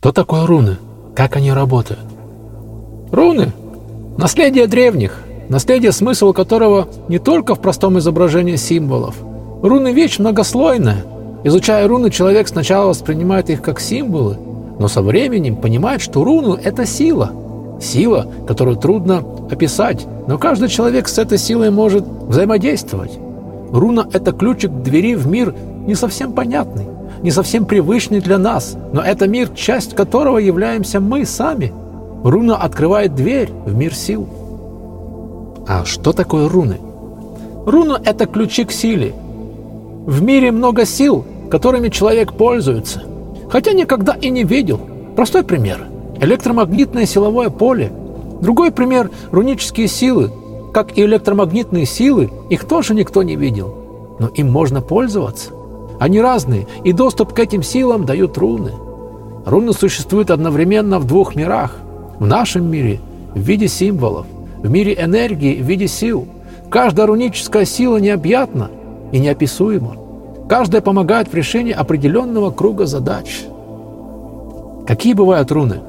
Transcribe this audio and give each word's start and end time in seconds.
Что 0.00 0.12
такое 0.12 0.46
руны? 0.46 0.76
Как 1.16 1.34
они 1.34 1.52
работают? 1.52 1.98
Руны– 3.10 3.52
наследие 4.16 4.68
древних, 4.68 5.24
наследие, 5.48 5.90
смысл 5.90 6.32
которого 6.32 6.86
не 7.08 7.18
только 7.18 7.56
в 7.56 7.60
простом 7.60 7.98
изображении 7.98 8.54
символов. 8.54 9.16
Руны– 9.60 9.92
вещь 9.92 10.20
многослойная. 10.20 11.04
Изучая 11.42 11.88
руны, 11.88 12.10
человек 12.10 12.46
сначала 12.46 12.90
воспринимает 12.90 13.50
их 13.50 13.60
как 13.60 13.80
символы, 13.80 14.38
но 14.78 14.86
со 14.86 15.02
временем 15.02 15.56
понимает, 15.56 16.00
что 16.00 16.22
руну– 16.22 16.54
это 16.62 16.86
сила. 16.86 17.32
Сила, 17.82 18.28
которую 18.46 18.76
трудно 18.76 19.24
описать, 19.50 20.06
но 20.28 20.38
каждый 20.38 20.68
человек 20.68 21.08
с 21.08 21.18
этой 21.18 21.38
силой 21.38 21.70
может 21.70 22.06
взаимодействовать. 22.06 23.18
Руна– 23.72 24.06
это 24.12 24.30
ключик 24.30 24.70
к 24.70 24.82
двери 24.82 25.16
в 25.16 25.26
мир 25.26 25.56
не 25.88 25.96
совсем 25.96 26.34
понятный, 26.34 26.86
не 27.22 27.30
совсем 27.30 27.64
привычный 27.64 28.20
для 28.20 28.38
нас, 28.38 28.76
но 28.92 29.02
это 29.02 29.26
мир, 29.26 29.48
часть 29.48 29.94
которого 29.94 30.38
являемся 30.38 31.00
мы 31.00 31.24
сами. 31.24 31.72
Руна 32.24 32.56
открывает 32.56 33.14
дверь 33.14 33.50
в 33.64 33.74
мир 33.74 33.94
сил. 33.94 34.28
А 35.66 35.84
что 35.84 36.12
такое 36.12 36.48
руны? 36.48 36.78
Руна– 37.66 38.00
это 38.04 38.26
ключи 38.26 38.64
к 38.64 38.72
силе. 38.72 39.14
В 40.06 40.22
мире 40.22 40.50
много 40.52 40.86
сил, 40.86 41.24
которыми 41.50 41.88
человек 41.88 42.32
пользуется, 42.32 43.02
хотя 43.50 43.72
никогда 43.72 44.14
и 44.14 44.30
не 44.30 44.44
видел. 44.44 44.80
Простой 45.16 45.42
пример– 45.44 45.86
электромагнитное 46.20 47.06
силовое 47.06 47.50
поле. 47.50 47.92
Другой 48.40 48.70
пример– 48.70 49.10
рунические 49.30 49.88
силы. 49.88 50.30
Как 50.72 50.96
и 50.96 51.02
электромагнитные 51.02 51.86
силы, 51.86 52.30
их 52.50 52.64
тоже 52.64 52.94
никто 52.94 53.22
не 53.22 53.36
видел. 53.36 53.74
Но 54.18 54.28
им 54.28 54.50
можно 54.50 54.80
пользоваться. 54.80 55.50
Они 55.98 56.20
разные, 56.20 56.66
и 56.84 56.92
доступ 56.92 57.32
к 57.32 57.38
этим 57.38 57.62
силам 57.62 58.04
дают 58.04 58.38
руны. 58.38 58.72
Руны 59.44 59.72
существуют 59.72 60.30
одновременно 60.30 60.98
в 60.98 61.06
двух 61.06 61.34
мирах. 61.34 61.76
В 62.18 62.26
нашем 62.26 62.70
мире 62.70 63.00
в 63.34 63.38
виде 63.38 63.68
символов, 63.68 64.26
в 64.62 64.70
мире 64.70 64.96
энергии 64.98 65.60
в 65.60 65.64
виде 65.64 65.86
сил. 65.86 66.26
Каждая 66.70 67.06
руническая 67.06 67.64
сила 67.64 67.96
необъятна 67.98 68.70
и 69.12 69.18
неописуема. 69.18 69.96
Каждая 70.48 70.82
помогает 70.82 71.28
в 71.28 71.34
решении 71.34 71.72
определенного 71.72 72.50
круга 72.50 72.86
задач. 72.86 73.44
Какие 74.86 75.14
бывают 75.14 75.50
руны? 75.52 75.80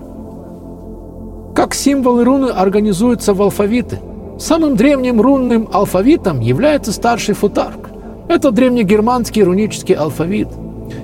Как 1.55 1.73
символы 1.73 2.23
руны 2.23 2.47
организуются 2.47 3.33
в 3.33 3.41
алфавиты? 3.41 3.99
Самым 4.37 4.75
древним 4.75 5.19
рунным 5.19 5.67
алфавитом 5.71 6.39
является 6.39 6.91
старший 6.91 7.35
футарк. 7.35 7.88
Это 8.30 8.52
древнегерманский 8.52 9.41
рунический 9.41 9.95
алфавит. 9.95 10.49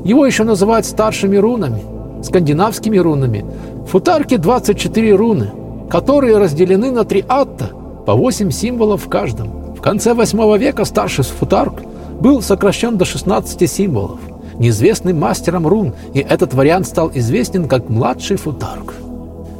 Его 0.03 0.27
еще 0.27 0.43
называют 0.43 0.85
старшими 0.85 1.37
рунами, 1.37 1.81
скандинавскими 2.23 2.99
рунами. 2.99 3.43
В 3.83 3.87
футарке 3.87 4.37
24 4.37 5.15
руны, 5.15 5.49
которые 5.89 6.37
разделены 6.37 6.91
на 6.91 7.03
три 7.03 7.25
атта, 7.27 7.71
по 8.05 8.13
8 8.13 8.51
символов 8.51 9.07
в 9.07 9.09
каждом. 9.09 9.73
В 9.73 9.81
конце 9.81 10.13
8 10.13 10.57
века 10.59 10.85
старший 10.85 11.23
футарк 11.23 11.81
был 12.19 12.43
сокращен 12.43 12.95
до 12.95 13.05
16 13.05 13.71
символов. 13.71 14.19
Неизвестным 14.59 15.19
мастером 15.19 15.65
рун, 15.65 15.95
и 16.13 16.19
этот 16.19 16.53
вариант 16.53 16.85
стал 16.85 17.09
известен 17.11 17.67
как 17.67 17.89
младший 17.89 18.37
футарк. 18.37 18.93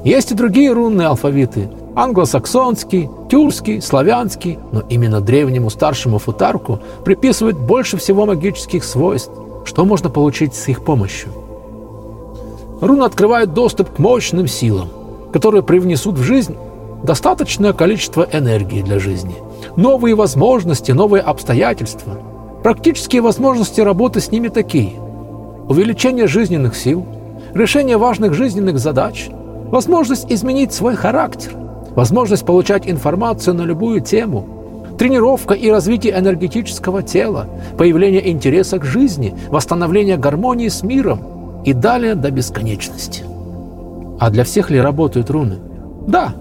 Есть 0.03 0.31
и 0.31 0.35
другие 0.35 0.71
рунные 0.71 1.07
алфавиты, 1.07 1.67
англосаксонский, 1.95 3.09
тюркский, 3.29 3.81
славянский, 3.81 4.59
но 4.71 4.81
именно 4.89 5.21
древнему 5.21 5.69
старшему 5.69 6.19
футарку 6.19 6.79
приписывают 7.03 7.57
больше 7.57 7.97
всего 7.97 8.25
магических 8.25 8.83
свойств. 8.83 9.31
Что 9.65 9.85
можно 9.85 10.09
получить 10.09 10.53
с 10.53 10.67
их 10.67 10.83
помощью? 10.83 11.29
Руны 12.81 13.03
открывают 13.03 13.53
доступ 13.53 13.95
к 13.95 13.99
мощным 13.99 14.47
силам, 14.47 14.89
которые 15.31 15.63
привнесут 15.63 16.15
в 16.15 16.23
жизнь 16.23 16.55
достаточное 17.03 17.73
количество 17.73 18.27
энергии 18.31 18.81
для 18.81 18.99
жизни, 18.99 19.35
новые 19.75 20.15
возможности, 20.15 20.91
новые 20.91 21.21
обстоятельства. 21.21 22.13
Практические 22.61 23.21
возможности 23.21 23.79
работы 23.79 24.19
с 24.19 24.31
ними 24.31 24.49
такие. 24.49 24.93
Увеличение 25.67 26.27
жизненных 26.27 26.75
сил, 26.75 27.05
решение 27.53 27.97
важных 27.97 28.33
жизненных 28.33 28.79
задач, 28.79 29.29
возможность 29.71 30.29
изменить 30.29 30.73
свой 30.73 30.95
характер– 30.95 31.53
возможность 31.95 32.45
получать 32.45 32.87
информацию 32.87 33.55
на 33.55 33.63
любую 33.63 34.01
тему, 34.01 34.95
тренировка 34.97 35.53
и 35.53 35.69
развитие 35.69 36.17
энергетического 36.17 37.03
тела, 37.03 37.47
появление 37.77 38.29
интереса 38.29 38.79
к 38.79 38.85
жизни, 38.85 39.33
восстановление 39.49 40.17
гармонии 40.17 40.67
с 40.67 40.83
миром 40.83 41.19
и 41.65 41.73
далее 41.73 42.15
до 42.15 42.31
бесконечности. 42.31 43.23
А 44.19 44.29
для 44.29 44.43
всех 44.43 44.69
ли 44.69 44.79
работают 44.79 45.29
руны? 45.29 45.57
Да. 46.07 46.33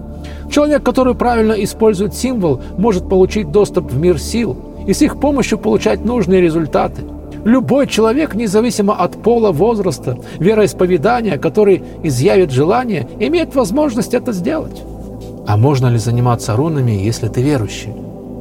Человек, 0.49 0.83
который 0.83 1.15
правильно 1.15 1.53
использует 1.53 2.13
символ, 2.13 2.61
может 2.77 3.09
получить 3.09 3.51
доступ 3.51 3.91
в 3.91 3.99
мир 3.99 4.19
сил 4.19 4.55
и 4.87 4.93
с 4.93 5.01
их 5.01 5.19
помощью 5.19 5.57
получать 5.57 6.05
нужные 6.05 6.41
результаты. 6.41 7.01
Любой 7.43 7.87
человек, 7.87 8.33
независимо 8.33 8.95
от 8.95 9.21
пола, 9.21 9.51
возраста, 9.51 10.17
вероисповедания, 10.39 11.37
который 11.37 11.83
изъявит 12.03 12.51
желание, 12.51 13.07
имеет 13.19 13.53
возможность 13.55 14.13
это 14.13 14.31
сделать. 14.31 14.81
А 15.47 15.57
можно 15.57 15.87
ли 15.87 15.97
заниматься 15.97 16.55
рунами, 16.55 16.91
если 16.91 17.27
ты 17.27 17.41
верующий? 17.41 17.93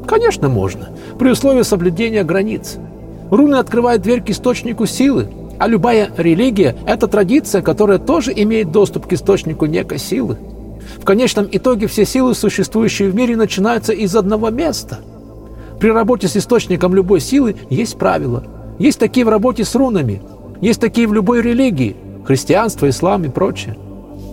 Конечно, 0.07 0.49
можно, 0.49 0.89
при 1.19 1.31
условии 1.31 1.63
соблюдения 1.63 2.25
границ. 2.25 2.77
Руны 3.31 3.57
открывают 3.57 4.03
дверь 4.03 4.23
к 4.23 4.31
источнику 4.31 4.87
силы, 4.87 5.29
а 5.59 5.69
любая 5.69 6.11
религия– 6.17 6.77
это 6.87 7.07
традиция, 7.07 7.63
которая 7.63 7.99
тоже 7.99 8.33
имеет 8.35 8.73
доступ 8.73 9.07
к 9.07 9.13
источнику 9.13 9.67
некой 9.67 9.99
силы. 9.99 10.39
В 10.99 11.05
конечном 11.05 11.47
итоге 11.51 11.87
все 11.87 12.05
силы, 12.05 12.35
существующие 12.35 13.11
в 13.11 13.15
мире, 13.15 13.37
начинаются 13.37 13.93
из 13.93 14.15
одного 14.17 14.51
места. 14.51 15.01
При 15.81 15.91
работе 15.91 16.29
с 16.29 16.37
источником 16.37 16.95
любой 16.95 17.21
силы 17.21 17.57
есть 17.69 17.99
правила. 17.99 18.45
Есть 18.79 18.99
такие 18.99 19.27
в 19.27 19.29
работе 19.29 19.65
с 19.65 19.75
рунами, 19.75 20.23
есть 20.61 20.81
такие 20.81 21.07
в 21.07 21.13
любой 21.13 21.43
религии– 21.43 21.97
христианство, 22.25 22.89
ислам 22.89 23.25
и 23.25 23.29
прочее. 23.29 23.77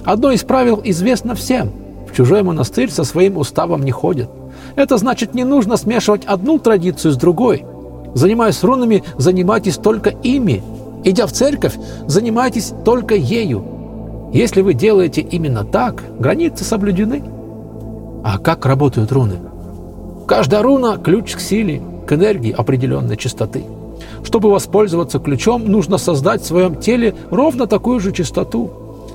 Одно 0.06 0.31
из 0.31 0.44
правил 0.44 0.81
известно 0.84 1.36
всем– 1.36 1.72
в 2.12 2.16
чужой 2.16 2.44
монастырь 2.44 2.90
со 2.90 3.04
своим 3.04 3.38
уставом 3.38 3.84
не 3.84 3.92
ходят. 3.92 4.30
Это 4.76 4.98
значит, 4.98 5.34
не 5.34 5.44
нужно 5.44 5.78
смешивать 5.78 6.26
одну 6.26 6.60
традицию 6.60 7.14
с 7.14 7.18
другой. 7.18 7.66
Занимаясь 8.14 8.64
рунами, 8.64 9.04
занимайтесь 9.18 9.78
только 9.78 10.10
ими. 10.10 10.62
Идя 11.04 11.26
в 11.26 11.32
церковь, 11.32 11.76
занимайтесь 12.08 12.74
только 12.84 13.16
ею. 13.16 13.64
Если 14.34 14.62
вы 14.62 14.74
делаете 14.74 15.22
именно 15.22 15.64
так, 15.64 16.04
границы 16.20 16.64
соблюдены. 16.64 17.24
А 18.24 18.38
как 18.38 18.66
работают 18.66 19.12
руны? 19.12 19.40
Каждая 20.28 20.62
руна– 20.62 20.98
ключ 21.04 21.36
к 21.36 21.40
силе, 21.40 21.82
к 22.06 22.14
энергии 22.14 22.52
определенной 22.52 23.18
частоты. 23.18 23.64
Чтобы 24.24 24.52
воспользоваться 24.52 25.20
ключом, 25.20 25.66
нужно 25.66 25.98
создать 25.98 26.42
в 26.42 26.46
своем 26.46 26.76
теле 26.76 27.16
ровно 27.30 27.68
такую 27.68 28.00
же 28.00 28.12
частоту. 28.12 28.70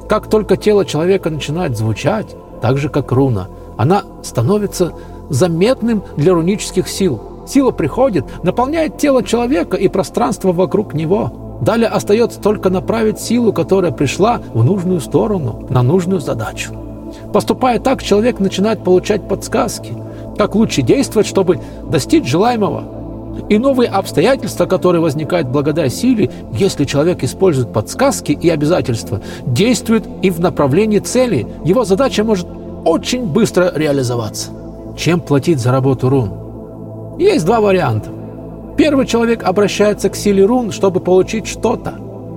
Как 0.08 0.28
только 0.28 0.56
тело 0.56 0.84
человека 0.84 1.30
начинает 1.30 1.76
звучать, 1.76 2.34
так 2.60 2.78
же 2.78 2.88
как 2.88 3.12
руна. 3.12 3.48
Она 3.76 4.02
становится 4.22 4.92
заметным 5.28 6.02
для 6.16 6.32
рунических 6.34 6.88
сил. 6.88 7.20
Сила 7.46 7.70
приходит, 7.70 8.24
наполняет 8.42 8.98
тело 8.98 9.22
человека 9.22 9.76
и 9.76 9.88
пространство 9.88 10.52
вокруг 10.52 10.94
него. 10.94 11.58
Далее 11.60 11.88
остается 11.88 12.40
только 12.40 12.70
направить 12.70 13.18
силу, 13.18 13.52
которая 13.52 13.92
пришла 13.92 14.40
в 14.52 14.64
нужную 14.64 15.00
сторону, 15.00 15.66
на 15.70 15.82
нужную 15.82 16.20
задачу. 16.20 16.72
Поступая 17.32 17.78
так, 17.78 18.02
человек 18.02 18.40
начинает 18.40 18.82
получать 18.82 19.28
подсказки, 19.28 19.94
как 20.36 20.54
лучше 20.54 20.82
действовать, 20.82 21.26
чтобы 21.26 21.60
достичь 21.84 22.26
желаемого. 22.26 22.84
И 23.48 23.58
новые 23.58 23.88
обстоятельства, 23.88 24.66
которые 24.66 25.00
возникают 25.00 25.48
благодаря 25.48 25.88
силе, 25.88 26.30
если 26.52 26.84
человек 26.84 27.22
использует 27.22 27.72
подсказки 27.72 28.32
и 28.32 28.48
обязательства, 28.48 29.20
действуют 29.46 30.04
и 30.22 30.30
в 30.30 30.40
направлении 30.40 30.98
цели. 30.98 31.46
Его 31.64 31.84
задача 31.84 32.24
может 32.24 32.46
очень 32.84 33.26
быстро 33.26 33.72
реализоваться. 33.74 34.50
Чем 34.96 35.20
платить 35.20 35.60
за 35.60 35.70
работу 35.70 36.08
рун? 36.08 37.16
Есть 37.18 37.46
два 37.46 37.60
варианта. 37.60 38.10
Первый 38.76 39.06
человек 39.06 39.42
обращается 39.44 40.10
к 40.10 40.16
силе 40.16 40.44
рун, 40.44 40.70
чтобы 40.70 41.00
получить 41.00 41.46
что-то, 41.46 41.94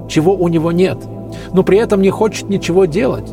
чего 0.07 0.34
у 0.34 0.48
него 0.48 0.72
нет, 0.72 0.98
но 1.54 1.63
при 1.63 1.78
этом 1.78 2.02
не 2.02 2.10
хочет 2.10 2.50
ничего 2.50 2.86
делать, 2.86 3.30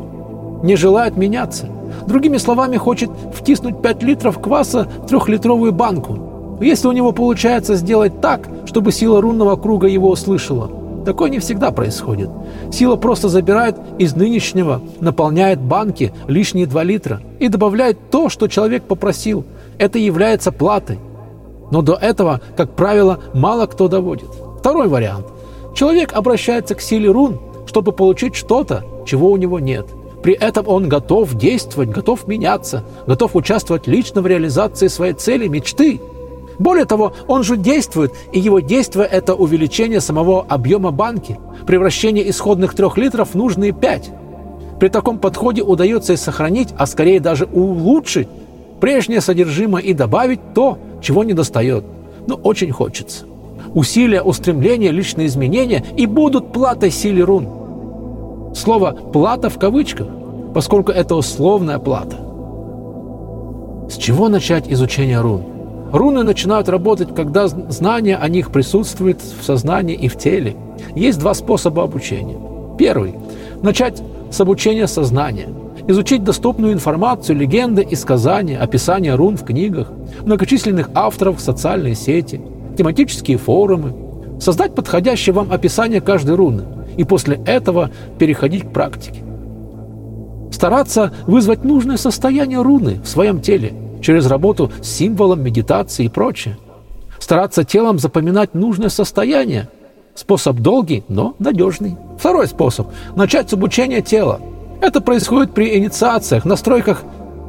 не 0.62 0.76
желает 0.76 1.16
меняться. 1.16 1.68
Другими 2.06 2.38
словами, 2.38 2.76
хочет 2.76 3.10
втиснуть 3.32 3.80
5 3.80 4.02
литров 4.02 4.40
кваса 4.40 4.88
в 5.02 5.06
трехлитровую 5.06 5.72
банку– 5.72 6.18
если 6.60 6.88
у 6.88 6.92
него 6.92 7.12
получается 7.12 7.74
сделать 7.74 8.20
так, 8.20 8.48
чтобы 8.64 8.92
сила 8.92 9.20
рунного 9.20 9.56
круга 9.56 9.86
его 9.86 10.10
услышала, 10.10 10.70
такое 11.04 11.30
не 11.30 11.38
всегда 11.38 11.70
происходит. 11.70 12.30
Сила 12.72 12.96
просто 12.96 13.28
забирает 13.28 13.76
из 13.98 14.16
нынешнего, 14.16 14.80
наполняет 15.00 15.60
банки 15.60 16.12
лишние 16.26 16.66
2 16.66 16.82
литра 16.82 17.20
и 17.38 17.48
добавляет 17.48 18.10
то, 18.10 18.28
что 18.28 18.48
человек 18.48 18.84
попросил. 18.84 19.44
Это 19.78 19.98
является 19.98 20.52
платой. 20.52 20.98
Но 21.70 21.82
до 21.82 21.94
этого, 21.94 22.40
как 22.56 22.70
правило, 22.76 23.20
мало 23.34 23.66
кто 23.66 23.88
доводит. 23.88 24.28
Второй 24.60 24.88
вариант. 24.88 25.26
Человек 25.74 26.12
обращается 26.14 26.74
к 26.74 26.80
силе 26.80 27.10
рун, 27.10 27.38
чтобы 27.66 27.92
получить 27.92 28.34
что-то, 28.34 28.84
чего 29.04 29.30
у 29.30 29.36
него 29.36 29.60
нет. 29.60 29.86
При 30.22 30.32
этом 30.32 30.66
он 30.66 30.88
готов 30.88 31.34
действовать, 31.34 31.90
готов 31.90 32.26
меняться, 32.26 32.82
готов 33.06 33.36
участвовать 33.36 33.86
лично 33.86 34.22
в 34.22 34.26
реализации 34.26 34.88
своей 34.88 35.12
цели, 35.12 35.46
мечты. 35.46 36.00
Более 36.58 36.84
того, 36.84 37.12
он 37.26 37.42
же 37.42 37.56
действует, 37.56 38.12
и 38.32 38.40
его 38.40 38.60
действие– 38.60 39.06
это 39.10 39.34
увеличение 39.34 40.00
самого 40.00 40.44
объема 40.48 40.90
банки, 40.90 41.38
превращение 41.66 42.28
исходных 42.30 42.74
трех 42.74 42.96
литров 42.96 43.30
в 43.30 43.34
нужные 43.34 43.72
пять. 43.72 44.10
При 44.80 44.88
таком 44.88 45.18
подходе 45.18 45.62
удается 45.62 46.12
и 46.12 46.16
сохранить, 46.16 46.68
а 46.76 46.86
скорее 46.86 47.20
даже 47.20 47.46
улучшить 47.46 48.28
прежнее 48.80 49.20
содержимое 49.20 49.82
и 49.82 49.94
добавить 49.94 50.40
то, 50.54 50.78
чего 51.00 51.24
не 51.24 51.32
достает, 51.32 51.84
но 52.26 52.34
очень 52.36 52.72
хочется. 52.72 53.24
Усилия, 53.74 54.22
устремления, 54.22 54.90
личные 54.90 55.26
изменения 55.26 55.84
и 55.96 56.06
будут 56.06 56.52
платой 56.52 56.90
силе 56.90 57.24
рун. 57.24 57.48
Слово 58.54 58.92
«плата» 58.92 59.50
в 59.50 59.58
кавычках, 59.58 60.08
поскольку 60.54 60.92
это 60.92 61.14
условная 61.14 61.78
плата. 61.78 62.16
С 63.90 63.96
чего 63.96 64.28
начать 64.28 64.70
изучение 64.70 65.20
рун? 65.20 65.55
Руны 65.92 66.24
начинают 66.24 66.68
работать, 66.68 67.14
когда 67.14 67.48
знание 67.48 68.16
о 68.16 68.28
них 68.28 68.50
присутствует 68.50 69.20
в 69.20 69.44
сознании 69.44 69.94
и 69.94 70.08
в 70.08 70.16
теле. 70.18 70.56
Есть 70.94 71.18
два 71.20 71.34
способа 71.34 71.84
обучения. 71.84 72.36
Первый– 72.78 73.14
начать 73.62 74.02
с 74.30 74.40
обучения 74.40 74.86
сознания– 74.86 75.48
изучить 75.88 76.24
доступную 76.24 76.72
информацию, 76.72 77.36
легенды 77.36 77.82
и 77.82 77.94
сказания, 77.94 78.58
описания 78.58 79.14
рун 79.14 79.36
в 79.36 79.44
книгах, 79.44 79.92
многочисленных 80.24 80.90
авторов, 80.94 81.40
социальные 81.40 81.94
сети, 81.94 82.40
тематические 82.76 83.38
форумы, 83.38 83.94
создать 84.40 84.74
подходящее 84.74 85.32
вам 85.32 85.52
описание 85.52 86.00
каждой 86.00 86.34
руны 86.34 86.64
и 86.96 87.04
после 87.04 87.40
этого 87.46 87.90
переходить 88.18 88.64
к 88.64 88.72
практике. 88.72 89.22
Стараться 90.50 91.12
вызвать 91.26 91.64
нужное 91.64 91.96
состояние 91.96 92.62
руны 92.62 92.98
в 93.02 93.08
своем 93.08 93.40
теле 93.40 93.72
через 94.06 94.26
работу 94.28 94.70
с 94.80 94.88
символом, 94.88 95.42
медитации 95.42 96.04
и 96.04 96.08
прочее. 96.08 96.58
Стараться 97.18 97.64
телом 97.64 97.98
запоминать 97.98 98.54
нужное 98.54 98.88
состояние. 98.88 99.68
Способ 100.14 100.58
долгий, 100.58 101.02
но 101.08 101.34
надежный. 101.40 101.96
Второй 102.16 102.46
способ– 102.46 102.86
начать 103.16 103.50
с 103.50 103.54
обучения 103.54 104.02
тела– 104.02 104.40
это 104.80 105.00
происходит 105.00 105.54
при 105.54 105.76
инициациях, 105.76 106.44
настройках 106.44 107.02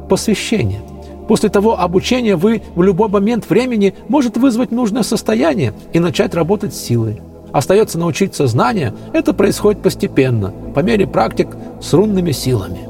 посвящения. 0.08 0.80
После 1.28 1.48
того 1.48 1.78
обучения 1.78 2.34
вы 2.34 2.60
в 2.74 2.82
любой 2.82 3.08
момент 3.08 3.48
времени 3.48 3.94
может 4.08 4.36
вызвать 4.36 4.72
нужное 4.72 5.04
состояние 5.04 5.74
и 5.92 6.00
начать 6.00 6.34
работать 6.34 6.74
с 6.74 6.80
силой. 6.80 7.20
Остается 7.52 8.00
научиться 8.00 8.48
знания, 8.48 8.92
это 9.12 9.32
происходит 9.32 9.80
постепенно, 9.80 10.52
по 10.74 10.80
мере 10.80 11.06
практик 11.06 11.50
с 11.80 11.92
рунными 11.92 12.32
силами. 12.32 12.80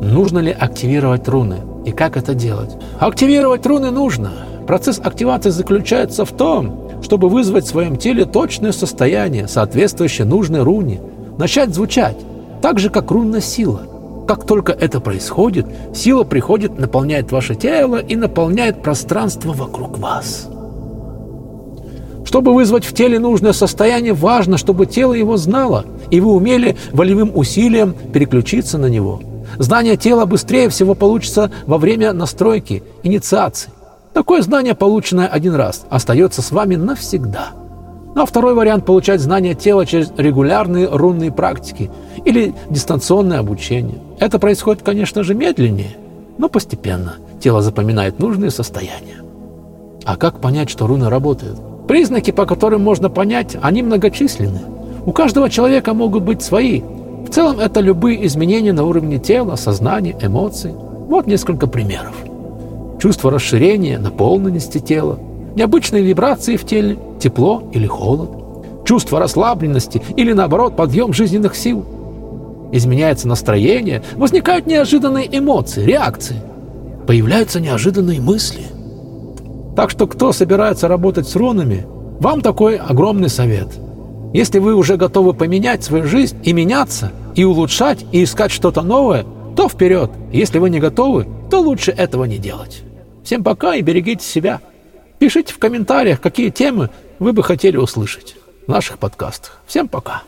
Нужно 0.00 0.38
ли 0.38 0.52
активировать 0.52 1.26
руны 1.26 1.56
и 1.86 1.92
как 1.92 2.16
это 2.16 2.34
делать? 2.34 2.76
Активировать 2.98 3.64
руны 3.64 3.92
нужно. 3.92 4.32
Процесс 4.66 4.98
активации 4.98 5.50
заключается 5.50 6.24
в 6.24 6.32
том, 6.32 7.00
чтобы 7.00 7.28
вызвать 7.28 7.64
в 7.64 7.68
своем 7.68 7.96
теле 7.96 8.24
точное 8.24 8.72
состояние, 8.72 9.46
соответствующее 9.46 10.26
нужной 10.26 10.64
руне, 10.64 11.00
начать 11.38 11.72
звучать 11.72 12.16
так 12.60 12.80
же, 12.80 12.90
как 12.90 13.12
рунная 13.12 13.40
сила. 13.40 13.82
Как 14.26 14.44
только 14.44 14.72
это 14.72 15.00
происходит, 15.00 15.66
сила 15.94 16.24
приходит, 16.24 16.76
наполняет 16.76 17.30
ваше 17.30 17.54
тело 17.54 17.98
и 17.98 18.16
наполняет 18.16 18.82
пространство 18.82 19.52
вокруг 19.52 19.98
вас. 19.98 20.48
Чтобы 22.24 22.52
вызвать 22.52 22.84
в 22.84 22.92
теле 22.92 23.20
нужное 23.20 23.52
состояние, 23.52 24.12
важно, 24.12 24.58
чтобы 24.58 24.86
тело 24.86 25.12
его 25.12 25.36
знало, 25.36 25.86
и 26.10 26.18
вы 26.18 26.32
умели 26.32 26.76
волевым 26.90 27.30
усилием 27.32 27.94
переключиться 28.12 28.76
на 28.76 28.86
него. 28.86 29.20
Знание 29.58 29.96
тела 29.96 30.26
быстрее 30.26 30.68
всего 30.68 30.94
получится 30.94 31.50
во 31.66 31.78
время 31.78 32.12
настройки, 32.12 32.82
инициации. 33.02 33.70
Такое 34.12 34.42
знание, 34.42 34.74
полученное 34.74 35.26
один 35.26 35.54
раз, 35.54 35.86
остается 35.90 36.42
с 36.42 36.50
вами 36.50 36.76
навсегда– 36.76 37.50
ну 38.16 38.22
а 38.22 38.26
второй 38.26 38.54
вариант– 38.54 38.84
получать 38.86 39.20
знания 39.20 39.52
тела 39.52 39.84
через 39.84 40.10
регулярные 40.16 40.88
рунные 40.88 41.30
практики 41.30 41.90
или 42.24 42.54
дистанционное 42.70 43.40
обучение. 43.40 43.98
Это 44.18 44.38
происходит, 44.38 44.82
конечно 44.82 45.22
же, 45.22 45.34
медленнее, 45.34 45.98
но 46.38 46.48
постепенно. 46.48 47.16
Тело 47.42 47.60
запоминает 47.60 48.18
нужные 48.18 48.50
состояния. 48.50 49.22
А 50.06 50.16
как 50.16 50.40
понять, 50.40 50.70
что 50.70 50.86
руны 50.86 51.10
работают? 51.10 51.60
Признаки, 51.86 52.30
по 52.30 52.46
которым 52.46 52.82
можно 52.82 53.10
понять, 53.10 53.54
они 53.60 53.82
многочисленны. 53.82 54.60
У 55.04 55.12
каждого 55.12 55.50
человека 55.50 55.92
могут 55.92 56.22
быть 56.22 56.40
свои. 56.40 56.80
В 57.26 57.30
целом 57.30 57.58
это 57.58 57.80
любые 57.80 58.24
изменения 58.26 58.72
на 58.72 58.84
уровне 58.84 59.18
тела, 59.18 59.56
сознания, 59.56 60.16
эмоций. 60.20 60.72
Вот 60.72 61.26
несколько 61.26 61.66
примеров. 61.66 62.14
Чувство 63.00 63.32
расширения, 63.32 63.98
наполненности 63.98 64.78
тела, 64.78 65.18
необычные 65.56 66.02
вибрации 66.02 66.56
в 66.56 66.64
теле, 66.64 66.96
тепло 67.18 67.64
или 67.72 67.86
холод, 67.86 68.30
чувство 68.86 69.18
расслабленности 69.18 70.00
или, 70.16 70.32
наоборот, 70.32 70.76
подъем 70.76 71.12
жизненных 71.12 71.56
сил. 71.56 71.84
Изменяется 72.72 73.26
настроение, 73.26 74.02
возникают 74.14 74.66
неожиданные 74.66 75.26
эмоции, 75.36 75.84
реакции, 75.84 76.36
появляются 77.08 77.60
неожиданные 77.60 78.20
мысли. 78.20 78.62
Так 79.74 79.90
что 79.90 80.06
кто 80.06 80.32
собирается 80.32 80.86
работать 80.86 81.28
с 81.28 81.34
рунами, 81.34 81.86
вам 82.20 82.40
такой 82.40 82.76
огромный 82.76 83.28
совет. 83.28 83.68
Если 84.36 84.58
вы 84.58 84.74
уже 84.74 84.98
готовы 84.98 85.32
поменять 85.32 85.82
свою 85.82 86.04
жизнь 86.04 86.36
и 86.44 86.52
меняться, 86.52 87.10
и 87.34 87.44
улучшать, 87.44 88.04
и 88.12 88.22
искать 88.22 88.52
что-то 88.52 88.82
новое, 88.82 89.24
то 89.56 89.66
вперед. 89.66 90.10
Если 90.30 90.58
вы 90.58 90.68
не 90.68 90.78
готовы, 90.78 91.26
то 91.50 91.62
лучше 91.62 91.90
этого 91.90 92.24
не 92.24 92.36
делать. 92.36 92.82
Всем 93.24 93.42
пока 93.42 93.74
и 93.76 93.80
берегите 93.80 94.22
себя. 94.22 94.60
Пишите 95.18 95.54
в 95.54 95.58
комментариях, 95.58 96.20
какие 96.20 96.50
темы 96.50 96.90
вы 97.18 97.32
бы 97.32 97.42
хотели 97.42 97.78
услышать 97.78 98.36
в 98.66 98.70
наших 98.70 98.98
подкастах. 98.98 99.62
Всем 99.66 99.88
пока! 99.88 100.22